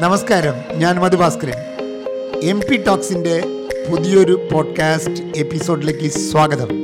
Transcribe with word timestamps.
നമസ്കാരം 0.00 0.78
ഞാൻ 0.78 0.96
Madhu Bhaskaran 0.96 1.58
M 2.42 2.60
P 2.60 2.76
ടോക്സിന്റെ 2.76 3.44
പുതിയൊരു 3.90 4.48
പോഡ്കാസ്റ്റ് 4.52 5.24
എപ്പിസോഡിലേക്ക് 5.36 6.08
സ്വാഗതം. 6.08 6.83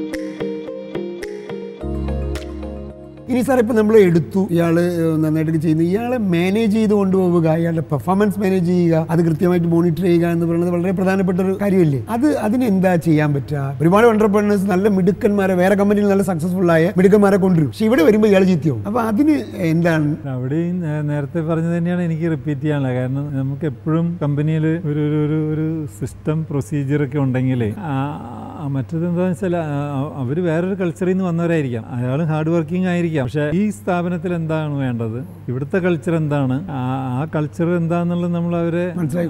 ഇനി 3.30 3.40
സാർ 3.46 3.58
ഇപ്പം 3.62 3.76
നമ്മൾ 3.78 3.94
എടുത്തു. 4.06 4.40
ഇയാൾ 4.54 4.74
നന്നായിട്ട് 5.22 5.58
ചെയ്യുന്നു. 5.64 5.84
ഇയാളെ 5.90 6.16
മാനേജ് 6.32 6.72
ചെയ്ത് 6.76 6.94
കൊണ്ടുപോവുക 7.00 7.48
ഇയാളുടെ 7.60 7.84
പെർഫോമൻസ് 7.90 8.38
മാനേജ് 8.42 8.66
ചെയ്യുക 8.70 9.02
അത് 9.12 9.20
കൃത്യമായിട്ട് 9.26 9.68
മോണിറ്റർ 9.74 10.04
ചെയ്യുക 10.08 10.32
എന്ന് 10.36 10.46
പറയുന്നത് 10.48 10.72
വളരെ 10.76 10.92
പ്രധാനപ്പെട്ട 11.00 11.38
ഒരു 11.44 11.54
കാര്യമല്ലേ? 11.62 12.00
അത് 12.14 12.26
അതിന് 12.46 12.64
എന്താ 12.72 12.92
ചെയ്യാൻ 13.06 13.30
പറ്റുക? 13.36 13.62
ഒരുപാട് 13.82 14.06
എന്റർപ്രണേഴ്സ് 14.14 14.66
നല്ല 14.72 14.88
മിടുക്കന്മാരെ 14.96 15.56
വേറെ 15.62 15.76
കമ്പനിയിൽ 15.80 16.08
നല്ല 16.12 16.24
സക്സസ്ഫുൾ 16.30 16.72
ആയ 16.76 16.86
മിടുക്കന്മാരെ 16.98 17.38
കൊണ്ടുവരും. 17.44 17.70
പക്ഷെ 17.72 17.86
ഇവിടെ 17.90 18.04
വരുമ്പോൾ 18.08 18.30
ഇയാൾ 18.32 18.44
ചീത്തയാവും. 18.50 18.82
അപ്പോൾ 18.90 19.00
അതിന് 19.10 19.36
എന്താണ്? 19.70 20.10
അവിടെയും 20.34 20.74
നേരത്തെ 21.10 21.42
പറഞ്ഞത് 21.50 21.76
തന്നെയാണ് 21.78 22.02
എനിക്ക് 22.08 22.26
റിപ്പീറ്റ് 22.34 22.62
ചെയ്യാനുള്ളത്. 22.64 22.96
കാരണം 22.98 23.24
നമുക്ക് 23.40 23.68
എപ്പോഴും 23.72 24.08
കമ്പനിയിൽ 24.24 24.66
ഒരു 24.90 25.04
ഒരു 25.20 25.38
ഒരു 25.52 25.68
സിസ്റ്റം 26.00 26.40
പ്രൊസീജിയർ 26.50 27.02
ഒക്കെ 27.08 27.20
ഉണ്ടെങ്കിൽ 27.26 27.62
മറ്റത് 28.74 29.04
എന്താണെന്ന് 29.08 29.34
വെച്ചാൽ 29.34 29.54
അവർ 30.22 30.36
വേറൊരു 30.48 30.76
കൾച്ചറിൽ 30.80 31.12
നിന്ന് 31.12 31.24
വന്നവരായിരിക്കാം. 31.28 31.84
അയാൾ 31.96 32.18
ഹാർഡ് 32.30 32.50
വർക്കിംഗ് 32.54 32.88
ആയിരിക്കാം. 32.92 33.19
പക്ഷേ 33.22 33.50
ഈ 33.54 33.70
സ്ഥാപനത്തിൽ 33.70 34.34
എന്താണ് 34.34 34.74
വേണ്ടത്? 34.74 35.18
ഇവിടുത്തെ 35.48 35.78
കൾച്ചർ 35.78 36.14
എന്താണ്? 36.14 36.56
ആ- 36.70 37.26
കൾച്ചർ 37.34 37.68
എന്താന്നുള്ളത് 37.76 38.34
നമ്മൾ 38.34 38.56
അവരെ 38.56 38.84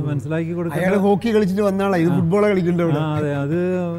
മനസ്സിലാക്കി 0.07 0.53
കൊടുക്കുക 0.53 0.99
ഹോക്കി 0.99 1.37
കളിച്ചിട്ട് 1.37 1.63
വന്നാളാ. 1.63 1.97
ഇത് 1.97 2.09
ഫുട്ബോൾ 2.09 2.47
അതെ. 3.17 3.35
അത് 3.37 3.57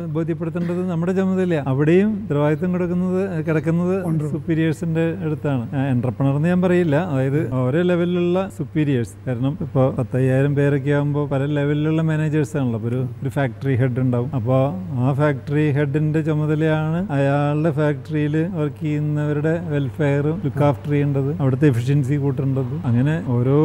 ബോധ്യപ്പെടുത്തേണ്ടത് 0.08 0.90
നമ്മുടെ 0.90 1.13
ചുമതല 1.13 1.63
അവിടെയും 1.68 2.20
ഉത്തരവാദിത്തം 2.23 2.73
കിടക്കുന്നത് 2.73 3.46
കിടക്കുന്നത് 3.46 3.96
സുപ്പീരിയേഴ്സിന്റെ 4.32 5.18
അടുത്താണ്. 5.23 5.63
എന്റർപ്രണർ 5.90 6.35
എന്ന് 6.35 6.48
ഞാൻ 6.48 6.62
പറയില്ല. 6.62 6.96
അതായത് 7.12 7.54
ഓരോ 7.54 7.82
ലെവലിലുള്ള 7.82 8.49
സുപ്പീരിയേഴ്സ് 8.58 9.13
കാരണം 9.27 9.58
ഇപ്പോൾ 9.62 9.96
പത്തയ്യായിരം 9.96 10.55
പേരൊക്കെ 10.55 10.91
ആകുമ്പോൾ 10.91 11.27
പല 11.30 11.46
ലെവലിലുള്ള 11.46 12.01
മാനേജേഴ്സ് 12.01 12.57
ആണല്ലോ. 12.57 12.79
ഒരു 12.79 12.99
ഒരു 13.23 13.29
ഫാക്ടറി 13.29 13.76
ഹെഡ് 13.76 13.99
ഉണ്ടാവും. 13.99 14.32
അപ്പോൾ 14.35 14.62
ആ 14.99 15.13
ഫാക്ടറി 15.13 15.71
ഹെഡിന്റെ 15.71 16.21
ചുമതലയാണ് 16.21 17.07
അയാളുടെ 17.12 17.71
ഫാക്ടറിയിൽ 17.71 18.48
വർക്ക് 18.55 18.82
ചെയ്യുന്നവരുടെ 18.84 19.54
വെൽഫെയറും 19.82 20.37
ലുക്ക് 20.46 20.63
ആഫ്റ്റർ 20.70 20.91
ചെയ്യേണ്ടത് 20.93 21.29
അവിടുത്തെ 21.41 21.65
എഫിഷ്യൻസി 21.71 22.15
കൂട്ടേണ്ടത്. 22.24 22.74
അങ്ങനെ 22.90 23.15
ഓരോ 23.35 23.57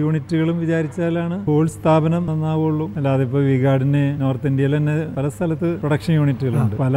യൂണിറ്റുകളും 0.00 0.56
വിചാരിച്ചാലാണ് 0.64 1.38
ഹോൾ 1.48 1.64
സ്ഥാപനം 1.76 2.22
നന്നാവുള്ളൂ. 2.30 2.86
അല്ലാതെ 2.98 3.24
ഇപ്പോൾ 3.28 3.42
വിഗാർഡിന് 3.52 4.04
നോർത്ത് 4.22 4.48
ഇന്ത്യയിൽ 4.52 4.74
തന്നെ 4.78 4.96
പല 5.16 5.26
സ്ഥലത്ത് 5.36 5.68
പ്രൊഡക്ഷൻ 5.82 6.12
യൂണിറ്റുകളുണ്ട് 6.20 6.76
പല 6.84 6.96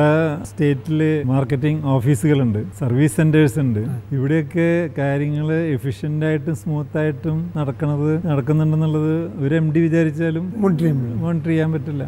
സ്റ്റേറ്റിൽ 0.49 1.01
മാർക്കറ്റിംഗ് 1.31 1.81
ഓഫീസുകളുണ്ട് 1.95 2.59
സർവീസ് 2.81 3.15
സെന്റേഴ്സ് 3.19 3.59
ഉണ്ട്. 3.65 3.81
ഇവിടെയൊക്കെ 4.17 4.67
കാര്യങ്ങൾ 4.99 5.47
എഫിഷ്യന്റ് 5.75 6.27
ആയിട്ടും 6.29 6.55
സ്മൂത്ത് 6.61 6.97
ആയിട്ടും 7.03 7.39
നടക്കണത് 7.59 8.11
നടക്കുന്നുണ്ടെന്നുള്ളത് 8.29 9.15
ഒരു 9.43 9.53
എം 9.61 9.67
ഡി 9.73 9.81
വിചാരിച്ചാലും 9.87 10.45
മോണിറ്റർ 10.63 11.49
ചെയ്യാൻ 11.51 11.69
പറ്റില്ല. 11.75 12.05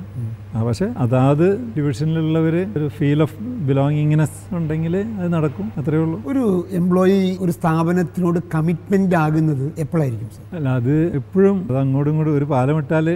പക്ഷെ 0.67 0.87
അതാത് 1.03 1.47
ഡിവിഷനിലുള്ളവർ 1.75 2.55
ഒരു 2.77 2.87
ഫീൽ 2.97 3.19
ഓഫ് 3.25 3.37
ബിലോങ്ങിങ്നെസ് 3.67 4.39
ഉണ്ടെങ്കിൽ 4.55 4.95
അത് 5.19 5.27
നടക്കും 5.33 5.67
അത്രേ 5.79 5.97
ഉള്ളൂ. 6.03 6.17
ഒരു 6.31 6.43
എംപ്ലോയി 6.79 7.19
ഒരു 7.41 7.51
സ്ഥാപനത്തിനോട് 7.57 8.39
കമ്മിറ്റ്മെന്റ് 8.55 9.15
ആകുന്നത് 9.23 9.65
എപ്പോഴായിരിക്കും 9.83 10.29
അല്ല 10.57 10.69
അത് 10.79 10.93
എപ്പോഴും 11.19 11.57
അത് 11.69 11.77
അങ്ങോട്ടും 11.83 12.11
ഇങ്ങോട്ടും 12.11 12.35
ഒരു 12.37 12.47
പാലം 12.53 12.77
ഇട്ടാൽ 12.81 13.07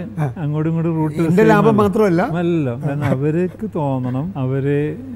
അങ്ങോട്ടും 0.44 0.70
ഇങ്ങോട്ടും 0.70 0.94
റൂട്ട് 0.98 1.48
ലാഭം 1.50 1.76
മാത്രമല്ല. 1.82 2.22
അല്ലല്ലോ. 2.40 2.74
കാരണം 2.86 3.06
അവർക്ക് 3.16 3.66
തോന്നണം 3.76 4.26
അവർ 4.44 4.64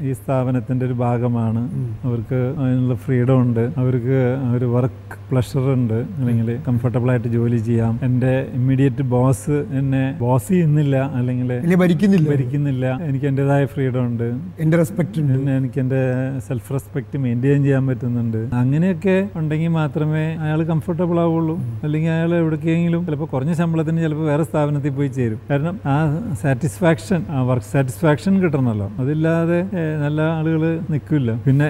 ഈ 0.08 0.12
സ്ഥാപനത്തിന്റെ 0.20 0.86
ഒരു 0.86 0.96
ഭാഗമാണ്. 1.04 1.62
അവർക്ക് 2.08 2.40
അതിനുള്ള 2.58 2.94
ഫ്രീഡം 3.04 3.38
ഉണ്ട്. 3.44 3.62
അവർക്ക് 3.82 4.18
ഒരു 4.56 4.66
വർക്ക് 4.74 5.18
പ്ലഷർ 5.30 5.66
ഉണ്ട്. 5.76 5.98
അല്ലെങ്കിൽ 6.18 6.48
കംഫർട്ടബിൾ 6.68 7.10
ആയിട്ട് 7.12 7.28
ജോലി 7.36 7.58
ചെയ്യാം. 7.68 7.94
എന്റെ 8.08 8.32
ഇമ്മീഡിയറ്റ് 8.58 9.04
ബോസ് 9.14 9.56
എന്നെ 9.80 10.04
ബോസ് 10.20 10.48
ചെയ്യുന്നില്ല. 10.48 10.96
അല്ലെങ്കിൽ 11.18 11.50
ഭരിക്കുന്നില്ല. 11.82 12.28
ഭരിക്കുന്നില്ല. 12.34 12.86
എനിക്ക് 13.08 13.26
എന്റെതായ 13.32 13.64
ഫ്രീഡം 13.74 14.02
ഉണ്ട്. 14.06 14.26
എന്റെ 14.60 14.76
റെസ്പെക്ട് 14.82 15.19
ഉണ്ട് 15.22 15.32
പിന്നെ 15.36 15.52
എനിക്ക് 15.60 15.78
എന്റെ 15.84 16.00
സെൽഫ് 16.46 16.70
റെസ്പെക്ട് 16.74 17.18
മെയിന്റെയിൻ 17.24 17.60
ചെയ്യാൻ 17.66 17.84
പറ്റുന്നുണ്ട്. 17.90 18.40
അങ്ങനെയൊക്കെ 18.60 19.16
ഉണ്ടെങ്കിൽ 19.40 19.72
മാത്രമേ 19.80 20.24
അയാൾ 20.44 20.60
കംഫർട്ടബിൾ 20.72 21.18
ആവുള്ളൂ. 21.24 21.56
അല്ലെങ്കിൽ 21.84 22.10
അയാൾ 22.16 22.32
എവിടേക്കെങ്കിലും 22.42 23.02
ചിലപ്പോൾ 23.08 23.30
കുറഞ്ഞ 23.34 23.52
ശമ്പളത്തിന് 23.60 24.02
ചിലപ്പോൾ 24.06 24.26
വേറെ 24.32 24.46
സ്ഥാപനത്തിൽ 24.50 24.94
പോയി 24.98 25.10
ചേരും. 25.18 25.40
കാരണം 25.50 25.76
ആ 25.94 25.96
സാറ്റിസ്ഫാക്ഷൻ 26.42 27.20
ആ 27.36 27.40
വർക്ക് 27.50 27.68
സാറ്റിസ്ഫാക്ഷൻ 27.74 28.32
കിട്ടണമല്ലോ. 28.44 28.88
അതില്ലാതെ 29.02 29.60
നല്ല 30.04 30.20
ആളുകൾ 30.38 30.62
നിൽക്കില്ല. 30.94 31.30
പിന്നെ 31.46 31.68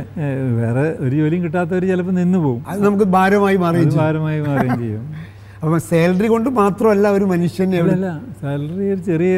വേറെ 0.60 0.86
ഒരു 1.04 1.14
ജോലിയും 1.20 1.42
കിട്ടാത്തവർ 1.46 1.84
ചിലപ്പോൾ 1.92 2.16
നിന്ന് 2.20 2.38
പോകും 2.46 2.62
അത് 2.70 2.80
നമുക്ക് 2.86 3.08
ഭാരമായി 3.16 3.58
മാറുകയും 3.64 3.98
ഭാരമായി 4.04 4.40
മാറുകയും 4.48 4.80
ചെയ്യും. 4.84 5.04
അപ്പൊ 5.65 5.78
സാലറി 5.87 6.28
കൊണ്ട് 6.32 6.48
മാത്രമല്ല 6.59 7.06
ഒരു 7.16 7.25
മനുഷ്യൻ 7.31 7.71
സാലറി 8.43 8.87
ഒരു 8.94 9.00
ചെറിയ 9.09 9.32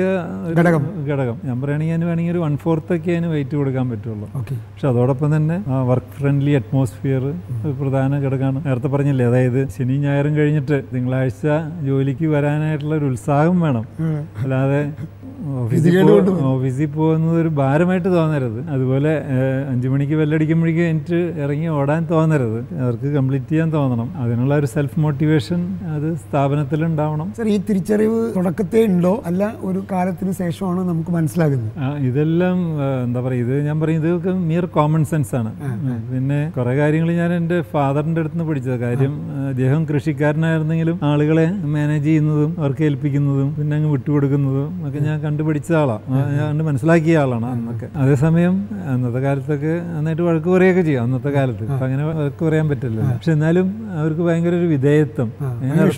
ഘടകം. 0.59 0.83
ഘടകം. 1.10 1.37
ഞാൻ 1.49 1.56
പറയുകയാണെങ്കിൽ 1.62 1.94
അതിന് 1.94 2.06
വേണമെങ്കിൽ 2.09 2.34
ഒരു 2.34 2.43
വൺ 2.44 2.56
ഫോർത്ത് 2.65 2.93
ഒക്കെ 2.97 3.10
അതിന് 3.15 3.31
വെയിറ്റ് 3.33 3.55
കൊടുക്കാൻ 3.60 3.87
പറ്റുള്ളൂ. 3.93 4.27
ഓക്കെ 4.41 4.55
പക്ഷെ 4.72 4.88
അതോടൊപ്പം 4.93 5.31
തന്നെ 5.37 5.56
വർക്ക് 5.91 6.12
ഫ്രണ്ട്ലി 6.19 6.53
അറ്റ്മോസ്ഫിയർ 6.59 7.25
ഒരു 7.65 7.75
പ്രധാന 7.81 8.21
ഘടകമാണ്. 8.27 8.62
നേരത്തെ 8.69 8.91
പറഞ്ഞില്ലേ 8.94 9.27
അതായത് 9.31 9.60
ശനി 9.78 9.97
ഞായറും 10.05 10.37
കഴിഞ്ഞിട്ട് 10.37 10.78
തിങ്കളാഴ്ച 10.94 11.47
ജോലിക്ക് 11.88 12.28
വരാനായിട്ടുള്ള 12.37 12.94
ഒരു 13.00 13.09
ഉത്സാഹം 13.12 13.59
വേണം. 13.66 13.87
അല്ലാതെ 14.44 14.81
ഓഫീസിൽ 15.60 16.89
പോകുന്നത് 16.97 17.37
ഒരു 17.43 17.50
ഭാരമായിട്ട് 17.60 18.09
തോന്നരുത്. 18.16 18.59
അതുപോലെ 18.75 19.12
അഞ്ചു 19.71 19.89
മണിക്ക് 19.93 20.16
ബെല്ലടിക്കുമ്പോഴേക്കും 20.21 20.84
എനിക്ക് 20.93 21.21
ഇറങ്ങി 21.44 21.69
ഓടാൻ 21.78 22.03
തോന്നരുത്. 22.12 22.60
അവർക്ക് 22.83 23.09
കംപ്ലീറ്റ് 23.16 23.50
ചെയ്യാൻ 23.53 23.69
തോന്നണം. 23.72 24.09
അതിനുള്ള 24.25 24.53
ഒരു 24.62 24.69
സെൽഫ് 24.75 25.00
മോട്ടിവേഷൻ 25.04 25.60
അത് 25.94 26.09
സ്ഥാപനത്തിൽ 26.24 26.80
ഉണ്ടാവണം 26.88 27.28
സർ 27.38 27.48
ഈ 27.54 27.56
തിരിച്ചറിവ് 27.68 28.20
തുടക്കത്തെ 28.36 28.80
ഉണ്ടോ? 28.90 29.12
അല്ല 29.30 29.42
ഒരു 29.68 29.80
കാലത്തിന് 29.92 30.32
ശേഷമാണ് 30.40 30.80
നമുക്ക് 30.90 31.12
മനസ്സിലാകുന്നത്? 31.16 31.72
ഇതെല്ലാം 32.08 32.58
എന്താ 33.06 33.20
പറയുക 33.26 33.44
ഇത് 33.46 33.54
ഞാൻ 33.68 33.76
പറയും 33.82 33.98
ഇതൊക്കെ 34.02 34.32
മിയർ 34.48 34.66
കോമൺ 34.76 35.02
സെൻസ് 35.12 35.34
ആണ്. 35.40 35.52
പിന്നെ 36.12 36.40
കുറെ 36.56 36.74
കാര്യങ്ങൾ 36.80 37.10
ഞാൻ 37.20 37.32
എന്റെ 37.38 37.58
ഫാദറിന്റെ 37.72 38.20
അടുത്ത് 38.22 38.36
നിന്ന് 38.36 38.48
പഠിച്ചത്. 38.50 38.78
കാര്യം 38.84 39.14
അദ്ദേഹം 39.50 39.80
കൃഷിക്കാരനായിരുന്നെങ്കിലും 39.90 40.98
ആളുകളെ 41.10 41.46
മാനേജ് 41.74 42.04
ചെയ്യുന്നതും 42.08 42.52
അവർക്ക് 42.62 42.84
ഏൽപ്പിക്കുന്നതും 42.88 43.48
പിന്നെ 43.58 43.76
അങ്ങ് 43.78 43.90
വിട്ടുകൊടുക്കുന്നതും 43.94 44.70
ഒക്കെ 44.88 45.00
ഞാൻ 45.08 45.16
കണ്ടുപിടിച്ച 45.26 45.72
ആളാണ് 45.82 46.04
ഞാൻ 46.38 46.44
കണ്ട് 46.50 46.64
മനസ്സിലാക്കിയ 46.70 47.16
ആളാണ് 47.24 47.46
അന്നൊക്കെ. 47.54 47.88
അതേസമയം 48.02 48.54
അന്നത്തെ 48.92 49.22
കാലത്തൊക്കെ 49.26 49.74
നന്നായിട്ട് 49.94 50.24
വഴക്ക് 50.28 50.50
പറയുകയൊക്കെ 50.56 50.82
ചെയ്യും 50.88 51.02
അന്നത്തെ 51.06 51.32
കാലത്ത്. 51.38 51.64
അങ്ങനെ 51.86 52.04
വഴക്ക് 52.08 52.42
പറയാൻ 52.48 52.66
പറ്റില്ല 52.72 53.00
പക്ഷെ 53.14 53.32
എന്നാലും 53.36 53.66
അവർക്ക് 54.00 54.22
ഭയങ്കര 54.28 54.54
ഒരു 54.60 54.68
വിധേയത്വം. 54.74 55.28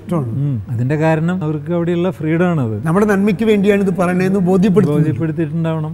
ഇഷ്ടമാണ്. 0.05 0.33
അതിന്റെ 0.73 0.97
കാരണം 1.05 1.37
അവർക്ക് 1.47 1.73
അവിടെയുള്ള 1.77 2.09
ഫ്രീഡം 2.19 2.61
അത്. 2.65 2.77
നമ്മുടെ 2.87 3.07
നന്മയ്ക്ക് 3.13 3.45
വേണ്ടിയാണ് 3.51 3.83
ഇത് 3.87 3.93
പറയണതെന്ന് 4.01 4.41
ബോധ്യപ്പെടുത്തി 4.51 4.93
ബോധ്യപ്പെടുത്തിയിട്ടുണ്ടാവണം. 4.95 5.93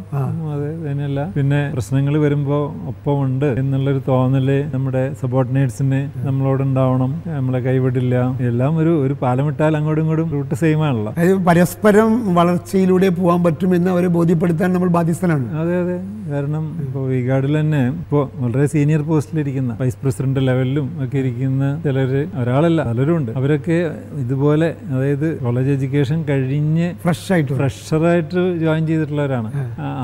അതെ 0.54 0.70
തന്നെയല്ല 0.86 1.20
പിന്നെ 1.36 1.60
പ്രശ്നങ്ങൾ 1.74 2.14
വരുമ്പോൾ 2.24 2.62
ഒപ്പമുണ്ട് 2.92 3.48
എന്നുള്ളൊരു 3.62 4.00
തോന്നൽ 4.10 4.48
നമ്മുടെ 4.74 5.02
സബോർഡിനേറ്റ്സിന് 5.22 6.00
നമ്മളോട് 6.26 6.62
ഉണ്ടാവണം 6.68 7.10
നമ്മളെ 7.36 7.60
കൈവിടില്ല. 7.66 8.14
എല്ലാം 8.50 8.72
ഒരു 8.82 8.92
ഒരു 9.04 9.14
പാലമിട്ടാൽ 9.22 9.76
അങ്ങോട്ടും 9.80 10.02
ഇങ്ങോട്ടും 10.04 10.30
റൂട്ട് 10.36 10.54
സെയിം 10.62 10.80
ആണല്ലോ. 10.88 11.12
പരസ്പരം 11.48 12.10
വളർച്ചയിലൂടെ 12.38 13.10
പോകാൻ 13.20 13.40
പറ്റുമെന്ന് 13.46 13.90
അവരെ 13.96 14.10
ബോധ്യപ്പെടുത്താൻ 14.16 14.68
നമ്മൾ 14.76 14.90
ബാധ്യസ്ഥനാണ്. 14.98 15.46
അതെ 15.62 15.76
അതെ. 15.82 15.98
കാരണം 16.32 16.64
ഇപ്പോൾ 16.84 17.04
വിഗാർഡിൽ 17.12 17.54
തന്നെ 17.60 17.82
ഇപ്പോൾ 18.02 18.22
വളരെ 18.42 18.66
സീനിയർ 18.74 19.00
പോസ്റ്റിലിരിക്കുന്ന 19.08 19.72
വൈസ് 19.80 19.98
പ്രസിഡന്റ് 20.02 20.42
ലെവലിലും 20.48 20.86
ഒക്കെ 21.04 21.16
ഇരിക്കുന്ന 21.22 21.64
ചിലര് 21.84 22.20
ഒരാളല്ല 22.40 22.80
പലരും 22.90 23.14
ഉണ്ട് 23.20 23.30
അവരൊക്കെ 23.40 23.78
ഇതുപോലെ 24.22 24.68
അതായത് 24.94 25.38
കോളേജ് 25.38 25.70
എഡ്യൂക്കേഷൻ 25.70 26.24
കഴിഞ്ഞ് 26.28 26.94
ഫ്രഷ് 27.02 27.32
ആയിട്ട് 27.32 27.52
ഫ്രഷറായിട്ട് 27.60 28.42
ജോയിൻ 28.62 28.86
ചെയ്തിട്ടുള്ളവരാണ്. 28.86 29.50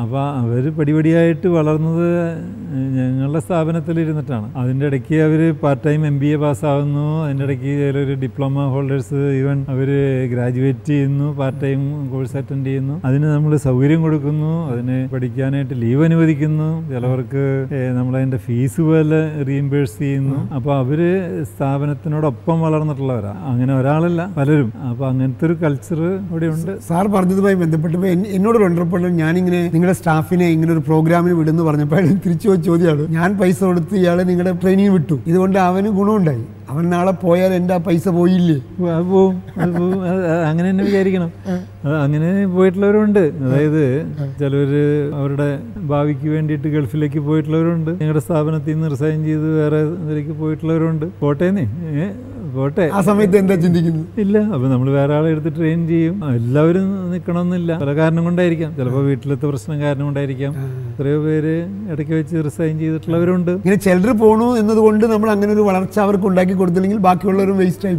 അപ്പൊ 0.03 0.21
അവർ 0.43 0.71
പടിപടിയായിട്ട് 0.79 1.49
വളർന്നത് 1.49 2.09
ഞങ്ങളുടെ 2.97 3.39
സ്ഥാപനത്തിൽ 3.39 4.01
ഇരുന്നിട്ടാണ് 4.01 4.49
അതിന്റെ 4.57 4.87
ഇടയ്ക്ക് 4.87 5.15
അവർ 5.15 5.41
part 5.63 5.83
time 5.87 6.07
M 6.07 6.17
B 6.19 6.27
A 6.27 6.37
പാസ്സാവുന്നു. 6.37 7.25
അതിന്റെ 7.25 7.45
ഇടയ്ക്ക് 7.45 7.73
ചിലർ 7.81 8.09
ഡിപ്ലോമ 8.25 8.67
ഹോൾഡേഴ്സ് 8.75 9.21
ഈവൻ 9.41 9.59
അവർ 9.75 9.91
ഗ്രാജുവേറ്റ് 10.33 10.87
ചെയ്യുന്നു 10.87 11.29
പാർട്ട് 11.41 11.61
ടൈം 11.63 12.09
കോഴ്സ് 12.13 12.37
അറ്റൻഡ് 12.37 12.67
ചെയ്യുന്നു. 12.67 13.01
അതിന് 13.05 13.25
നമ്മൾ 13.25 13.57
സൗകര്യം 13.57 14.03
കൊടുക്കുന്നു. 14.03 14.53
അതിന് 14.71 15.09
പഠിക്കാനായിട്ട് 15.15 15.75
ലീവ് 15.83 16.05
അനുവദിക്കുന്നു. 16.05 16.69
ചിലവർക്ക് 16.93 17.45
നമ്മളതിന്റെ 17.99 18.41
ഫീസ് 18.47 18.81
പോലെ 18.81 19.21
റീഇംബേഴ്സ് 19.49 19.99
ചെയ്യുന്നു. 19.99 20.37
അപ്പോൾ 20.57 20.75
അവർ 20.83 21.01
സ്ഥാപനത്തിനോടൊപ്പം 21.53 22.57
വളർന്നിട്ടുള്ളവരാണ് 22.67 23.41
അങ്ങനെ 23.53 23.73
ഒരാളല്ല 23.87 24.23
പലരും. 24.37 24.69
അപ്പൊ 24.91 25.03
അങ്ങനത്തെ 25.09 25.45
ഒരു 25.49 25.55
കൾച്ചർ 25.63 25.99
ഇവിടെ 26.31 26.47
ഉണ്ട്. 26.55 26.73
സാർ 26.89 27.05
പറഞ്ഞതുമായി 27.15 27.57
ബന്ധപ്പെട്ടപ്പോൾ 27.63 28.09
എന്നോട് 28.37 28.59
ബന്ധപ്പെട്ട 28.65 29.05
ഞാനിങ്ങനെ 29.23 29.61
നിങ്ങളുടെ 29.75 29.97
സ്റ്റാഫിനെ 29.99 30.47
ഇങ്ങനെ 30.55 30.73
ഒരു 30.77 30.83
പ്രോഗ്രാമിന് 30.89 31.35
വിടുന്നു 31.41 31.63
പറഞ്ഞപ്പോൾ 31.69 31.99
അയാൾ 32.01 32.19
തിരിച്ചു 32.27 32.47
പോയി 32.49 32.61
ചോദ്യമാണ്. 32.69 33.07
ഞാൻ 33.17 33.31
പൈസ 33.41 33.59
കൊടുത്ത് 33.71 33.95
ഇയാളെ 34.03 34.23
നിങ്ങളുടെ 34.31 34.55
ട്രെയിനിങ് 34.63 34.93
വിട്ടു. 34.97 35.19
ഇതുകൊണ്ട് 35.31 35.59
അവന് 35.69 35.91
ഗുണമുണ്ടായി. 35.99 36.45
അവൻ 36.73 36.85
നാളെ 36.93 37.13
പോയാൽ 37.25 37.51
എന്റെ 37.57 37.75
ആ 37.75 37.81
പൈസ 37.89 38.05
പോയില്ലേ? 38.17 38.57
പോവും 39.11 39.35
അങ്ങനെ 40.49 40.67
തന്നെ 40.71 40.85
വിചാരിക്കണം. 40.89 41.31
അങ്ങനെ 42.05 42.31
പോയിട്ടുള്ളവരുണ്ട്. 42.55 43.23
അതായത് 43.47 43.85
ചിലവര് 44.41 44.83
അവരുടെ 45.19 45.49
ഭാവിക്ക് 45.93 46.29
വേണ്ടിയിട്ട് 46.35 46.69
ഗൾഫിലേക്ക് 46.77 47.21
പോയിട്ടുള്ളവരുണ്ട്. 47.29 47.93
ഞങ്ങളുടെ 48.01 48.25
സ്ഥാപനത്തിൽ 48.27 48.75
നിന്ന് 48.77 48.91
റിസൈൻ 48.95 49.21
ചെയ്ത് 49.29 49.49
വേറെ 49.61 49.81
ഇതിലേക്ക് 49.83 50.35
പോയിട്ടുള്ളവരുണ്ട്. 50.43 51.07
പോട്ടേന്നേ. 51.23 51.67
പോട്ടെ. 52.59 52.87
ആ 52.97 53.01
സമയത്ത് 53.09 53.37
എന്താ 53.43 53.55
ചിന്തിക്കുന്നത്? 53.65 54.07
ഇല്ല 54.25 54.37
അപ്പൊ 54.55 54.67
നമ്മൾ 54.75 54.89
വേറെ 54.99 55.15
ആളെ 55.19 55.29
എടുത്ത് 55.35 55.51
ട്രെയിൻ 55.59 55.81
ചെയ്യും. 55.93 56.17
എല്ലാവരും 56.41 56.87
നിൽക്കണമെന്നില്ല 57.13 57.71
പല 57.83 57.93
കാരണം 58.01 58.23
കൊണ്ടായിരിക്കാം. 58.29 58.71
ചിലപ്പോൾ 58.79 59.05
വീട്ടിലത്തെ 59.11 59.47
പ്രശ്നം 59.53 59.79
കാരണം 59.85 60.05
കൊണ്ടായിരിക്കാം. 60.09 60.53
എത്രയോ 60.93 61.19
പേര് 61.27 61.55
ഇടയ്ക്ക് 61.93 62.15
വെച്ച് 62.19 62.37
റിസൈൻ 62.47 62.75
ചെയ്തിട്ടുള്ളവരുണ്ട്. 62.83 63.51
ഇങ്ങനെ 63.63 63.79
ചിലർ 63.87 64.11
പോണു 64.23 64.49
എന്നതുകൊണ്ട് 64.61 65.05
നമ്മൾ 65.13 65.29
അങ്ങനെ 65.35 65.53
ഒരു 65.57 65.65
വളർച്ച 65.71 65.97
അവർക്ക് 66.05 66.27
ഉണ്ടാക്കി 66.31 66.55
കൊടുത്തില്ലെങ്കിൽ 66.61 67.01
ബാക്കിയുള്ളവരും 67.09 67.57
വേസ്റ്റ് 67.63 67.87
ആയി 67.89 67.97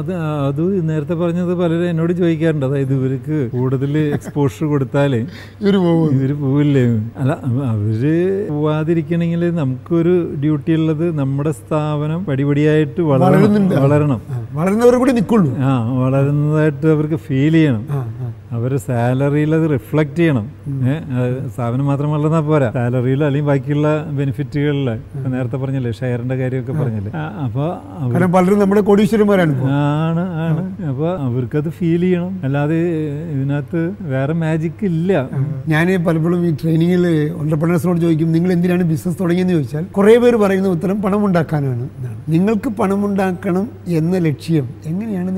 അത് 0.00 0.12
അത് 0.48 0.62
നേരത്തെ 0.90 1.14
പറഞ്ഞത് 1.22 1.52
പലരും 1.62 1.86
എന്നോട് 1.92 2.12
ചോദിക്കാറുണ്ട്. 2.20 2.66
അതായത് 2.70 2.94
ഇവർക്ക് 2.98 3.38
കൂടുതൽ 3.56 3.92
എക്സ്പോഷർ 4.18 4.64
കൊടുത്താലേ 4.74 5.20
ഇവർ 5.62 5.74
പോകും 5.84 6.36
പോവില്ലേ? 6.42 6.84
അല്ല 7.20 7.32
അവർ 7.72 8.02
പോവാതിരിക്കണമെങ്കിൽ 8.50 9.42
നമുക്കൊരു 9.60 10.14
ഡ്യൂട്ടി 10.42 10.72
ഉള്ളത് 10.80 11.06
നമ്മുടെ 11.20 11.52
സ്ഥാപനം 11.60 12.20
പടിപടിയായിട്ട് 12.28 13.00
വളരെ 13.10 13.26
വളരുന്നുണ്ട്. 13.28 13.74
വളരണം. 14.00 14.20
വളരുന്നവർ 14.52 14.94
കൂടി 14.96 15.12
നിൽക്കുള്ളൂ 15.12 15.50
ആ 15.58 15.70
വളരുന്നതായിട്ട് 16.02 16.86
അവർക്ക് 16.86 17.18
ഫീൽ 17.26 17.52
ചെയ്യണം. 17.52 17.84
ആ. 18.50 18.76
സാലറിയിൽ 18.76 19.54
അത് 19.54 19.70
റിഫ്ലക്റ്റ് 19.70 20.16
ചെയ്യണം. 20.16 20.46
അതായത് 21.10 21.50
സ്ഥാപനം 21.50 21.86
മാത്രം 21.86 22.12
വളർന്നാൽ 22.12 22.40
പോരാ. 22.40 22.70
സാലറിയിൽ 22.70 23.24
അല്ലെങ്കിൽ 23.24 23.48
ബാക്കിയുള്ള 23.48 23.88
ബെനിഫിറ്റുകളിൽ 24.10 24.88
നേരത്തെ 25.26 25.56
പറഞ്ഞില്ലേ 25.56 25.92
ഷെയറിന്റെ 25.92 26.36
കാര്യമൊക്കെ 26.36 26.72
പറഞ്ഞില്ലേ. 26.72 27.12
ആ, 27.16 27.24
അപ്പൊ 27.44 27.64
അവർ 27.98 28.24
പലരും 28.26 28.58
നമ്മുടെ 28.58 28.80
കോടീശ്വരന്മാരാണ്. 28.80 29.54
ആണ് 29.70 30.24
ആണ്. 30.40 30.62
അപ്പൊ 30.84 31.08
അവർക്കത് 31.18 31.68
ഫീൽ 31.70 32.00
ചെയ്യണം. 32.00 32.40
അല്ലാതെ 32.44 32.78
ഇതിനകത്ത് 33.32 33.82
വേറെ 34.00 34.32
മാജിക് 34.32 34.84
ഇല്ല. 34.84 35.12
ഞാൻ 35.68 36.04
പലപ്പോഴും 36.04 36.46
ഈ 36.46 36.56
ട്രെയിനിങ്ങിൽ 36.62 37.04
ഓണ്ടർപ്രണേഴ്സിനോട് 37.40 38.00
ചോദിക്കും 38.00 38.32
നിങ്ങൾ 38.32 38.52
എന്തിനാണ് 38.52 38.82
ബിസിനസ് 38.82 39.20
തുടങ്ങിയെന്ന് 39.20 39.52
ചോദിച്ചാൽ 39.52 39.84
കുറേ 39.84 40.18
പേര് 40.18 40.36
പറയുന്ന 40.36 40.68
ഉത്തരം 40.68 41.02
പണം 41.02 41.26
ഉണ്ടാക്കാനാണ് 41.26 41.86
നിങ്ങൾക്ക് 42.28 42.68
പണമുണ്ടാക്കണം 42.70 43.64
എന്ന 43.88 44.18
ലക്ഷ്യം 44.18 44.68
എങ്ങനെയാണ് 44.86 45.30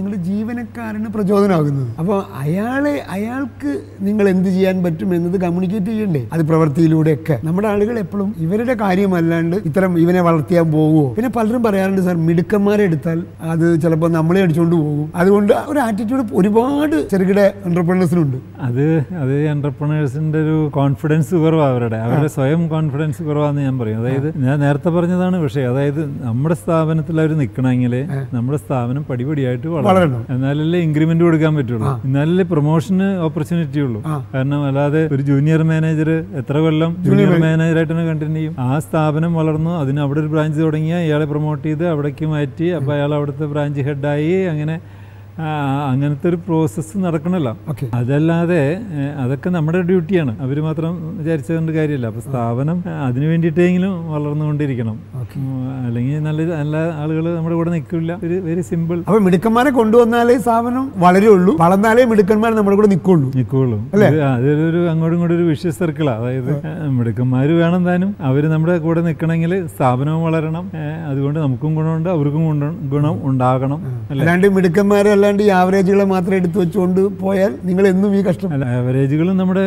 ജീവനക്കാരന് 0.52 1.08
പ്രചോദനമാകുന്നത് 1.14 1.90
അപ്പോൾ 2.00 2.18
അയാളെ 2.42 2.92
അയാൾക്ക് 3.14 3.70
നിങ്ങൾ 4.06 4.24
എന്ത് 4.32 4.48
ചെയ്യാൻ 4.54 4.76
പറ്റും 4.84 5.10
എന്നത് 5.16 5.36
കമ്മ്യൂണിക്കേറ്റ് 5.44 5.90
ചെയ്യണ്ടേ? 5.92 6.22
അത് 6.34 6.42
പ്രവൃത്തിയിലൂടെയൊക്കെ. 6.50 7.36
നമ്മുടെ 7.48 7.68
ആളുകൾ 7.72 7.96
എപ്പോഴും 8.02 8.28
ഇവരുടെ 8.44 8.74
കാര്യമല്ലാണ്ട് 8.82 9.56
ഇത്തരം 9.68 9.92
ഇവനെ 10.02 10.20
വളർത്തിയാൻ 10.28 10.66
പോകുമോ 10.74 11.04
പിന്നെ 11.18 11.30
പലരും 11.36 11.62
പറയാറുണ്ട് 11.66 12.02
സാർ 12.06 12.16
മിടുക്കന്മാരെ 12.28 12.82
എടുത്താൽ 12.88 13.18
അത് 13.52 13.66
ചിലപ്പോൾ 13.84 14.10
നമ്മളെ 14.18 14.42
അടിച്ചുകൊണ്ട് 14.46 14.76
പോകും. 14.76 15.06
അതുകൊണ്ട് 15.22 15.54
ഒരു 15.72 15.80
ആറ്റിറ്റ്യൂഡ് 15.86 16.24
ഒരുപാട് 16.40 16.96
ചെറുകിട 17.12 17.40
എന്റർപ്രണേഴ്സിനുണ്ട് 17.70 18.38
അത് 18.68 18.84
അത് 19.22 19.34
എന്റർപ്രണേഴ്സിന്റെ 19.54 20.38
ഒരു 20.44 20.56
കോൺഫിഡൻസ് 20.78 21.34
കുറവാണ് 21.44 21.70
അവരുടെ 21.72 22.00
അവരുടെ 22.06 22.30
സ്വയം 22.36 22.62
കോൺഫിഡൻസ് 22.74 23.22
കുറവാന്ന് 23.30 23.62
ഞാൻ 23.68 23.74
പറയും. 23.82 23.98
അതായത് 24.02 24.28
ഞാൻ 24.46 24.56
നേരത്തെ 24.66 24.92
പറഞ്ഞതാണ് 24.98 25.36
പക്ഷേ 25.44 25.64
അതായത് 25.72 26.02
നമ്മുടെ 26.28 26.58
സ്ഥാപനത്തിൽ 26.62 27.16
അവർ 27.24 27.32
നിൽക്കണമെങ്കിൽ 27.42 27.96
നമ്മുടെ 28.36 28.58
സ്ഥാപനം 28.64 29.02
പടിപടിയായിട്ട് 29.10 29.68
വളരണം. 29.74 30.22
എന്നാലല്ലേ 30.42 30.78
ഇൻക്രിമെന്റ് 30.84 31.22
കൊടുക്കാൻ 31.24 31.52
പറ്റുള്ളൂ. 31.56 31.90
എന്നാലല്ലേ 32.06 32.44
പ്രൊമോഷന് 32.52 33.08
ഓപ്പർച്യൂണിറ്റി 33.26 33.80
ഉള്ളൂ. 33.86 34.00
കാരണം 34.32 34.60
അല്ലാതെ 34.68 35.02
ഒരു 35.14 35.22
ജൂനിയർ 35.28 35.60
മാനേജർ 35.68 36.08
എത്ര 36.40 36.56
കൊല്ലം 36.64 36.90
ജൂനിയർ 37.04 37.30
മാനേജറായിട്ട് 37.44 37.92
തന്നെ 37.92 38.06
കണ്ടിന്യൂ 38.08 38.40
ചെയ്യും. 38.40 38.54
ആ 38.66 38.78
സ്ഥാപനം 38.86 39.32
വളർന്നു 39.40 39.72
അതിന് 39.82 40.00
അവിടെ 40.06 40.20
ഒരു 40.22 40.30
ബ്രാഞ്ച് 40.34 40.58
തുടങ്ങിയ 40.64 40.96
ഇയാളെ 41.06 41.28
പ്രൊമോട്ട് 41.32 41.62
ചെയ്ത് 41.68 41.84
അവിടേക്ക് 41.92 42.28
മാറ്റി 42.34 42.68
അപ്പോൾ 42.78 42.92
അയാൾ 42.96 43.12
അവിടുത്തെ 43.18 43.48
ബ്രാഞ്ച് 43.52 43.84
ഹെഡായി 43.88 44.34
അങ്ങനെ 44.54 44.76
അങ്ങനത്തെ 45.90 46.26
ഒരു 46.30 46.38
പ്രോസസ്സ് 46.46 46.96
നടക്കണല്ലോ. 47.04 47.52
ഓക്കെ 47.70 47.86
അതല്ലാതെ 47.98 48.62
അതൊക്കെ 49.22 49.48
നമ്മുടെ 49.56 49.80
ഡ്യൂട്ടിയാണ്. 49.88 50.32
അവർ 50.44 50.56
മാത്രം 50.66 50.92
വിചാരിച്ചതുകൊണ്ട് 51.18 51.72
കാര്യമില്ല. 51.76 52.06
അപ്പോൾ 52.10 52.24
സ്ഥാപനം 52.28 52.78
അതിനു 53.06 53.26
വേണ്ടിയിട്ടെങ്കിലും 53.30 53.92
വളർന്നുകൊണ്ടിരിക്കണം. 54.14 54.96
അല്ലെങ്കിൽ 55.86 56.18
നല്ല 56.26 56.40
നല്ല 56.60 56.76
ആളുകൾ 57.02 57.24
നമ്മുടെ 57.36 57.56
കൂടെ 57.60 57.70
നിൽക്കില്ല. 57.76 58.12
ഒരു 58.26 58.36
വെരി 58.48 58.64
സിമ്പിൾ 58.70 58.98
അപ്പൊ 59.06 59.18
മിടുക്കന്മാരെ 59.26 59.72
കൊണ്ടുവന്നാലേ 59.78 60.36
സ്ഥാപനം 60.44 60.84
വളരുള്ളൂ. 61.04 61.54
വളർന്നാലേ 61.64 62.04
മിടുക്കന്മാർ 62.12 62.52
നമ്മുടെ 62.58 62.76
കൂടെ 62.80 62.90
നിൽക്കുള്ളൂ. 62.94 63.30
നിൽക്കുള്ളൂ. 63.38 63.78
അതൊരു 64.32 64.82
അങ്ങോട്ടും 64.92 65.16
ഇങ്ങോട്ടും 65.16 65.36
ഒരു 65.38 65.46
വിഷയ 65.52 65.70
സർക്കിളാണ് 65.80 66.20
അതായത് 66.22 66.52
മിടുക്കന്മാർ 66.98 67.48
വേണം 67.62 67.82
താനും 67.88 68.12
അവർ 68.30 68.42
നമ്മുടെ 68.54 68.76
കൂടെ 68.86 69.00
നിൽക്കണമെങ്കിൽ 69.08 69.52
സ്ഥാപനവും 69.74 70.22
വളരണം. 70.26 70.64
അതുകൊണ്ട് 71.10 71.40
നമുക്കും 71.46 71.72
ഗുണമുണ്ട് 71.78 72.10
അവർക്കും 72.16 72.42
ഗുണം 72.94 73.14
ഉണ്ടാകണം. 73.30 73.80
അല്ലാണ്ട് 74.12 74.46
മിടുക്കന്മാരെ 74.56 75.10
അല്ലാണ്ട് 75.22 75.42
ഈ 75.46 75.50
ആവറേജുകളെ 75.58 76.04
മാത്രം 76.12 76.34
എടുത്തു 76.38 76.58
വെച്ചുകൊണ്ട് 76.60 77.00
പോയാൽ 77.20 77.52
നിങ്ങൾ 77.68 77.84
എന്നും 77.90 78.10
ഈ 78.18 78.20
കഷ്ടം. 78.28 78.48
അല്ല 78.54 78.64
ആവറേജുകളും 78.76 79.34
നമ്മുടെ 79.40 79.64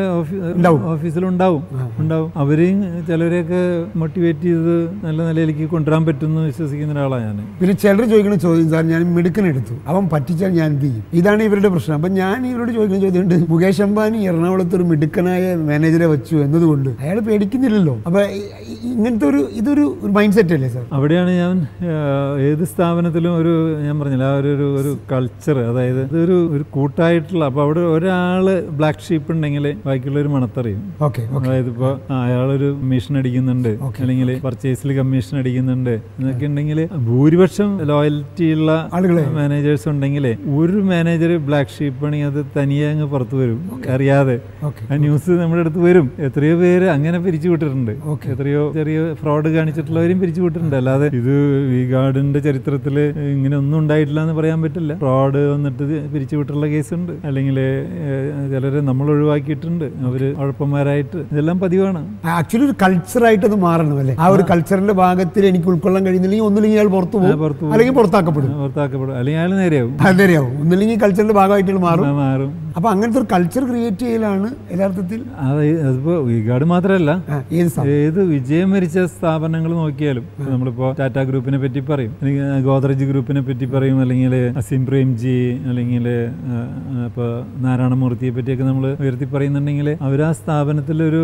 ഓഫീസിലുണ്ടാവും 0.94 1.62
ഉണ്ടാവും. 2.02 2.30
അവരെയും 2.42 2.80
ചിലരെയൊക്കെ 3.10 3.62
മോട്ടിവേറ്റ് 4.02 4.46
ചെയ്ത് 4.48 4.76
നല്ല 5.06 5.20
നിലയിലേക്ക് 5.28 5.66
കൊണ്ടുവരാൻ 5.74 6.04
പറ്റുമെന്ന് 6.08 6.42
വിശ്വസിക്കുന്ന 6.50 6.94
ഒരാളാണ് 6.96 7.24
ഞാൻ 7.28 7.38
പിന്നെ 7.60 7.76
ചിലർ 7.84 8.04
ചോദിക്കുന്ന 8.12 8.38
ചോദ്യം 8.46 8.68
സാർ 8.74 8.84
ഞാൻ 8.94 9.02
മിടുക്കനെടുത്തു 9.18 9.76
അവൻ 9.92 10.04
പറ്റിച്ചാൽ 10.14 10.52
ഞാൻ 10.60 10.68
എന്ത് 10.74 10.86
ചെയ്യും? 10.88 11.06
ഇതാണ് 11.20 11.42
ഇവരുടെ 11.50 11.70
പ്രശ്നം. 11.76 11.96
അപ്പം 12.00 12.14
ഞാൻ 12.22 12.38
ഇവരോട് 12.52 12.72
ചോദിക്കുന്ന 12.78 13.02
ചോദ്യമുണ്ട് 13.06 13.38
മുകേഷ് 13.54 13.84
അംബാനി 13.88 14.20
എറണാകുളത്ത് 14.32 14.76
ഒരു 14.80 14.88
മിടുക്കനായ 14.92 15.56
മാനേജറെ 15.70 16.10
വെച്ചു 16.16 16.36
എന്നതുകൊണ്ട്? 16.48 16.92
അയാൾ 17.04 17.20
പേടിക്കുന്നില്ലല്ലോ. 17.30 17.96
അപ്പൊ 18.10 18.22
ഇങ്ങനത്തെ 18.92 19.28
ഒരു 19.32 19.42
ഇതൊരു 19.62 19.86
മൈൻഡ് 20.18 20.36
സെറ്റ് 20.40 20.56
അല്ലേ 20.58 20.72
സാർ? 20.76 20.86
അവിടെയാണ് 21.00 21.32
ഞാൻ 21.42 21.56
ഏത് 22.50 22.66
സ്ഥാപനത്തിലും 22.74 23.34
ഒരു 23.42 23.56
ഞാൻ 23.88 23.96
പറഞ്ഞില്ല 24.02 24.28
ആ 24.34 24.36
ഒരു 24.42 24.52
ഒരു 24.56 24.68
ഒരു 24.80 24.92
കൾച്ചർ 25.48 25.58
അതായത് 25.72 26.00
ഇതൊരു 26.06 26.36
ഒരു 26.56 26.64
കൂട്ടായിട്ടുള്ള 26.76 27.44
അപ്പോൾ 27.50 27.64
അവിടെ 27.66 27.82
ഒരാൾ 27.96 28.46
ബ്ലാക്ക് 28.78 29.04
ഷീപ്പ് 29.08 29.30
ഉണ്ടെങ്കിൽ 29.34 29.66
ബാക്കിയുള്ളവർ 29.86 30.28
മണത്തറിയും. 30.36 30.82
അതായത് 31.38 31.70
ഇപ്പോൾ 31.74 31.92
അയാളൊരു 32.20 32.70
മിഷൻ 32.92 33.14
അടിക്കുന്നുണ്ട്. 33.20 33.70
അല്ലെങ്കിൽ 34.02 34.30
പർച്ചേസിൽ 34.46 34.92
കമ്മീഷൻ 35.00 35.34
അടിക്കുന്നുണ്ട്. 35.42 35.94
എന്നൊക്കെ 36.20 36.46
ഉണ്ടെങ്കിൽ 36.52 36.80
ഭൂരിപക്ഷം 37.10 37.70
ലോയൽറ്റി 37.92 38.48
ഉള്ള. 38.56 38.72
മാനേജേഴ്സ് 39.38 39.88
ഉണ്ടെങ്കിൽ 39.94 40.26
ഒരു 40.60 40.80
മാനേജർ 40.92 41.34
ബ്ലാക്ക് 41.50 41.74
ഷീപ്പ് 41.78 42.06
ആണെങ്കിൽ 42.10 42.30
അത് 42.32 42.42
തനിയെ 42.58 42.88
അങ്ങ് 42.94 43.08
പുറത്ത് 43.14 43.36
വരും. 43.42 43.60
അറിയാതെ. 43.96 44.38
ആ 44.64 45.00
ന്യൂസ് 45.06 45.38
നമ്മുടെ 45.44 45.62
അടുത്ത് 45.66 45.84
വരും. 45.88 46.08
എത്രയോ 46.30 46.56
പേര് 46.64 46.90
അങ്ങനെ 46.96 47.20
പിരിച്ചു 47.28 47.48
വിട്ടിട്ടുണ്ട്. 47.54 47.94
Okay. 48.14 48.32
എത്രയോ 48.34 48.64
ചെറിയ 48.80 48.98
ഫ്രോഡ് 49.22 49.50
കാണിച്ചിട്ടുള്ളവരും 49.58 50.18
പിരിച്ചു 50.24 50.42
വിട്ടിട്ടുണ്ട്. 50.46 50.76
അല്ലാതെ 50.82 51.08
ഇത് 51.22 51.34
ഈ 51.78 51.82
ഗാർഡിന്റെ 51.94 52.40
ചരിത്രത്തിൽ 52.48 52.98
ഇങ്ങനെ 53.36 53.56
ഒന്നും 53.62 53.78
ഉണ്ടായിട്ടില്ല 53.82 54.20
എന്ന് 54.26 54.36
പറയാൻ 54.40 54.60
പറ്റില്ല. 54.66 54.92
ഫ്രോഡ് 55.02 55.35
വന്നിട്ട് 55.54 55.84
പിരിച്ചുവിട്ടുള്ള 55.84 56.14
പിരിച്ചു 56.14 56.36
വിട്ടുള്ള 56.36 56.66
കേസുണ്ട്. 56.68 57.12
അല്ലെങ്കിൽ 57.28 57.58
ചിലരെ 58.52 58.82
നമ്മൾ 58.82 59.08
ഒഴിവാക്കിയിട്ടുണ്ട്. 59.10 59.86
അവർ 60.08 60.36
ഉഴപ്പന്മാരായിട്ട് 60.38 61.18
ഇതെല്ലാം 61.32 61.60
പതിവാണ്. 61.60 62.02
ആക്ച്വലി 62.28 62.66
ഒരു 62.66 62.76
കൾച്ചറായിട്ട് 62.84 63.46
അത് 63.46 63.58
മാറണം 63.60 64.00
അല്ലേ? 64.00 64.16
ആ 64.20 64.28
ഒരു 64.28 64.44
കൾച്ചറിന്റെ 64.52 64.94
ഭാഗത്തിൽ 64.94 65.46
എനിക്ക് 65.46 65.68
ഉൾക്കൊള്ളാൻ 65.68 66.06
കഴിയുന്നില്ലെങ്കിൽ 66.06 66.48
ഒന്നില്ലെങ്കിൽ 66.48 66.80
അയാൾ 66.80 66.92
പുറത്തു 66.92 67.18
പോകും. 67.18 67.72
അല്ലെങ്കിൽ 67.72 67.94
പുറത്താക്കപ്പെടും. 67.94 68.52
പുറത്താക്കപ്പെടും. 68.64 69.16
അല്ലെങ്കിൽ 69.18 69.42
അയാൾ 69.42 69.54
നേരെയാവും. 69.56 69.96
നേരെയാവും. 70.18 70.54
ഒന്നില്ലെങ്കിൽ 70.62 71.00
കൾച്ചറിന്റെ 71.00 71.34
ഭാഗമായിട്ട് 71.34 71.72
മാറും. 71.72 72.06
മാറും. 72.18 72.52
അപ്പൊ 72.78 72.90
അങ്ങനത്തെ 72.90 73.20
ഒരു 73.20 73.28
കൾച്ചർ 73.34 73.64
ക്രിയേറ്റ് 73.70 73.98
ചെയ്യലാണ് 73.98 74.48
യഥാർത്ഥത്തിൽ 74.74 75.20
അത് 75.40 75.62
അതിപ്പോ 75.88 76.14
ഗാർഡ് 76.48 76.66
മാത്രമല്ല. 76.66 77.12
ഏത് 77.88 78.24
വിജയം 78.24 78.72
വരിച്ച 78.72 79.00
സ്ഥാപനങ്ങൾ 79.16 79.72
നോക്കിയാലും 79.74 80.26
നമ്മളിപ്പോ 80.50 80.88
ടാറ്റ 81.00 81.20
ഗ്രൂപ്പിനെ 81.30 81.58
പറ്റി 81.58 81.80
പറയും. 81.80 82.12
അല്ലെങ്കിൽ 82.22 82.62
ഗോദ്രേജ് 82.62 83.06
ഗ്രൂപ്പിനെ 83.06 83.42
പറ്റി 83.42 83.66
പറയും. 83.66 84.00
അല്ലെങ്കിൽ 84.02 84.34
അസിം 84.58 84.86
പ്രേംജി 84.86 85.25
അല്ലെങ്കിൽ 85.68 86.06
ഇപ്പോൾ 87.08 87.30
നാരായണമൂർത്തിയെ 87.60 88.32
പറ്റിയൊക്കെ 88.32 88.64
നമ്മൾ 88.64 88.86
ഉയർത്തി 89.02 89.28
പറയുന്നുണ്ടെങ്കിൽ 89.32 89.88
അവർ 90.02 90.22
ആ 90.24 90.32
സ്ഥാപനത്തിൽ 90.40 90.98
ഒരു 91.04 91.24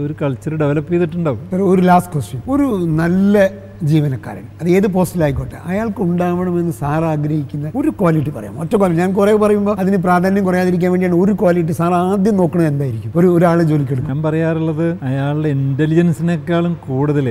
ഒരു 0.00 0.14
കൾച്ചർ 0.20 0.54
ഡെവലപ്പ് 0.60 0.92
ചെയ്തിട്ടുണ്ടാവും. 0.92 1.40
ഒരു- 1.54 1.68
ഒരു 1.72 1.82
ലാസ്റ്റ് 1.86 2.12
ക്വസ്റ്റ്യൻ 2.14 2.40
ഒരു 2.50 2.66
നല്ല 2.98 3.36
ജീവനക്കാരൻ 3.84 4.44
അത് 4.60 4.68
ഏത് 4.70 4.86
പോസ്റ്റിലായിക്കോട്ടെ 4.92 5.56
അയാൾക്ക് 5.66 6.00
ഉണ്ടാവണമെന്ന് 6.04 6.74
സാർ 6.78 7.02
ആഗ്രഹിക്കുന്ന 7.04 7.72
ഒരു 7.76 7.90
ക്വാളിറ്റി 7.98 8.30
പറയാം 8.30 8.54
ഒറ്റ 8.60 8.74
ക്വാളിറ്റി 8.76 9.00
ഞാൻ 9.00 9.12
കുറേ 9.14 9.32
പറയുമ്പോൾ 9.42 9.74
അതിന് 9.80 9.98
പ്രാധാന്യം 10.04 10.44
കുറയാതിരിക്കാൻ 10.46 10.90
വേണ്ടിയാണ് 10.92 11.16
ഒരു 11.22 11.32
ക്വാളിറ്റി 11.40 11.74
സാർ 11.74 11.92
ആദ്യം 12.00 12.36
നോക്കുന്നത് 12.36 12.70
എന്തായിരിക്കും? 12.70 13.12
ഒരു 13.16 13.28
ഒരാളെ 13.34 13.64
ജോലിക്കെടുക്കും 13.64 14.10
ഞാൻ 14.12 14.22
പറയാറുള്ളത് 14.22 14.86
അയാളുടെ 15.04 15.50
ഇന്റലിജൻസിനേക്കാളും 15.56 16.76
കൂടുതൽ 16.86 17.28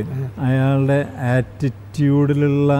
അയാളുടെ 0.47 0.99
ആറ്റിറ്റ്യൂഡിലുള്ള 1.33 2.71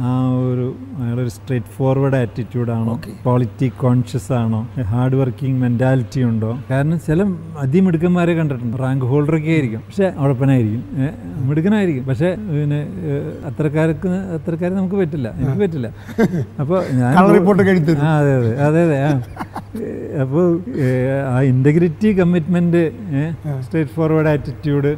ആ 0.00 0.10
ഒരു 0.50 0.66
അയാളൊരു 1.02 1.28
സ്ട്രേറ്റ് 1.28 1.66
ഫോർവേഡ് 1.76 2.14
ആറ്റിറ്റ്യൂഡാണോ 2.14 2.94
ക്വാളിറ്റി 3.24 3.68
കോൺഷ്യസ് 3.80 4.32
ആണോ? 4.32 4.60
ഹാർഡ് 4.82 5.14
വർക്കിംഗ് 5.14 5.60
മെന്റാലിറ്റി 5.60 6.20
ഉണ്ടോ? 6.22 6.58
കാരണം 6.70 7.00
ചില 7.00 7.26
അതിമിടുക്കന്മാരെ 7.58 8.34
കണ്ടിട്ടുണ്ട്. 8.34 8.76
റാങ്ക് 8.82 9.04
ഹോൾഡറൊക്കെ 9.04 9.50
ആയിരിക്കും. 9.50 9.80
പക്ഷെ 9.80 10.12
ഉഴപ്പനായിരിക്കും. 10.18 10.82
മിടുക്കനായിരിക്കും. 11.48 12.04
പക്ഷെ 12.04 12.30
പിന്നെ 12.34 12.80
അത്രക്കാർക്ക് 13.44 14.08
അത്രക്കാരെ 14.08 14.74
നമുക്ക് 14.74 14.94
പറ്റില്ല. 14.94 15.28
എനിക്ക് 15.38 15.60
പറ്റില്ല. 15.60 15.88
അപ്പോൾ 16.60 16.78
ഞാൻ 17.00 17.32
റിപ്പോർട്ട് 17.34 17.60
ആ 18.00 18.18
അതെ 18.18 18.32
അതെ 18.36 18.52
അതെ 18.66 18.82
അതെ 18.86 18.98
ആ. 19.04 19.12
അപ്പോൾ 20.22 20.46
ആ 21.32 21.40
integrity 21.40 22.08
commitment 22.20 22.92
straight 23.60 23.90
forward 23.90 24.26
attitude 24.26 24.96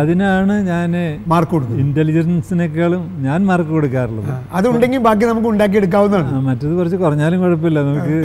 അതിനാണ് 0.00 0.66
ഞാൻ 0.68 0.90
മാർക്ക് 1.26 1.52
കൊടുക്കും 1.52 1.80
ഇന്റലിജൻസിനേക്കാളും 1.80 3.22
ഞാൻ 3.22 3.46
മാർക്ക് 3.46 3.70
കൊടുക്കാറുള്ളത്. 3.70 4.29
അതുണ്ടെങ്കിൽ 4.52 4.98
ബാക്കി 4.98 5.24
നമുക്ക് 5.24 5.48
ഉണ്ടാക്കിയെടുക്കാവുന്നതാണ്. 5.48 6.28
മറ്റേത് 6.30 6.48
മറ്റത് 6.50 6.76
കുറച്ച് 6.76 6.96
കുറഞ്ഞാലും 6.96 7.40
കുഴപ്പമില്ല. 7.40 7.78
നമുക്ക് 7.80 8.16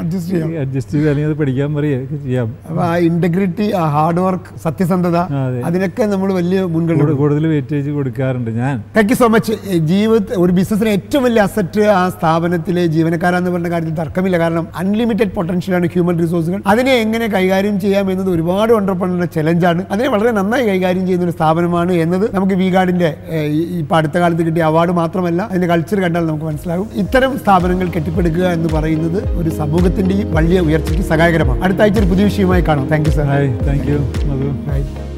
അഡ്ജസ്റ്റ് 0.00 0.30
ചെയ്യാം. 0.32 0.50
അഡ്ജസ്റ്റ് 0.60 0.92
ചെയ്ത് 0.92 1.08
അല്ലെങ്കിൽ 1.08 1.30
അത് 1.30 1.38
പഠിക്കാൻ 1.38 1.74
പറയുക 1.74 2.18
ചെയ്യാം. 2.24 2.48
അപ്പൊ 2.68 2.82
ആ 2.82 2.96
ഇന്റഗ്രിറ്റി 3.08 3.72
ആ 3.72 3.84
ഹാർഡ് 3.88 4.20
വർക്ക് 4.20 4.60
സത്യസന്ധത 4.64 5.18
അതിനൊക്കെ 5.64 6.04
നമ്മൾ 6.04 6.32
വലിയ 6.32 6.60
കൂടു- 6.74 7.16
കൂടുതൽ 7.16 7.46
വെയിറ്റേജ് 7.46 7.90
കൊടുക്കാറുണ്ട് 7.90 8.50
ഞാൻ. 8.60 8.74
താങ്ക് 8.96 9.12
യു 9.12 9.14
സോ 9.14 9.28
മച്ച് 9.28 9.52
ജീവിത 9.92 10.34
ഒരു 10.36 10.52
ബിസിനസ്സിന് 10.52 10.88
ഏറ്റവും 10.88 11.24
വലിയ 11.24 11.42
അസറ്റ് 11.42 11.82
ആ 11.94 12.08
സ്ഥാപനത്തിലെ 12.08 12.86
ജീവനക്കാരെന്ന് 12.86 13.50
പറഞ്ഞ 13.50 13.70
കാര്യത്തിൽ 13.70 13.94
തർക്കമില്ല. 13.94 14.38
കാരണം 14.38 14.66
അൺലിമിറ്റഡ് 14.76 15.30
പൊട്ടൻഷ്യലാണ് 15.30 15.86
ഹ്യൂമൻ 15.86 16.18
റിസോഴ്സുകൾ 16.18 16.60
അതിനെ 16.66 16.92
എങ്ങനെ 16.96 17.26
കൈകാര്യം 17.26 17.80
ചെയ്യാം 17.80 18.10
എന്നത് 18.10 18.30
ഒരുപാട് 18.30 18.72
ഓണ്ടർപ്രണറുടെ 18.72 19.28
ചലഞ്ചാണ് 19.36 19.84
അതിനെ 19.90 20.08
വളരെ 20.08 20.30
നന്നായി 20.32 20.66
കൈകാര്യം 20.66 21.06
ചെയ്യുന്ന 21.06 21.24
ഒരു 21.24 21.32
സ്ഥാപനമാണ് 21.32 21.92
എന്നത് 22.04 22.34
നമുക്ക് 22.34 22.54
വി 22.54 22.68
ഗാർഡിന്റെ 22.70 23.10
ഇപ്പൊ 23.78 23.96
അടുത്ത 23.96 24.18
കാലത്ത് 24.18 24.42
കിട്ടിയ 24.42 24.62
അവാർഡ് 24.62 24.92
മാത്രമല്ല 25.04 25.40
അതിന്റെ 25.50 25.68
കൾച്ചർ 25.72 25.98
കണ്ടാൽ 26.04 26.26
നമുക്ക് 26.30 26.46
മനസ്സിലാകും. 26.50 26.88
ഇത്തരം 27.04 27.32
സ്ഥാപനങ്ങൾ 27.42 27.88
കെട്ടിപ്പടുക്കുക 27.96 28.46
എന്ന് 28.58 28.70
പറയുന്നത് 28.76 29.20
ഒരു 29.40 29.50
സമൂഹത്തിന്റെയും 29.60 30.28
വലിയ 30.38 30.60
ഉയർച്ചയ്ക്ക് 30.68 31.06
സഹായകരമാണ്. 31.12 31.64
അടുത്ത 31.64 31.82
ആഴ്ച 31.86 32.00
ഒരു 32.04 32.10
പുതിയ 32.12 32.26
വിഷയമായി 32.30 32.64
കാണാം. 32.68 32.86
Thank 32.94 33.10
you 33.10 33.16
sir 33.18 33.26
hi 33.34 33.50
thank 33.66 33.90
you 33.94 33.98
Madhu. 34.30 35.13